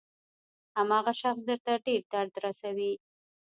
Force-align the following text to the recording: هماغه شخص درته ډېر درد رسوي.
هماغه 0.77 1.13
شخص 1.21 1.41
درته 1.49 1.71
ډېر 1.85 2.01
درد 2.13 2.33
رسوي. 2.45 2.93